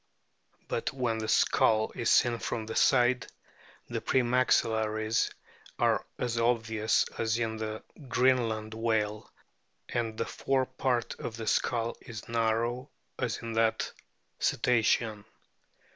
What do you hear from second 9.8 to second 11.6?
and the fore part of the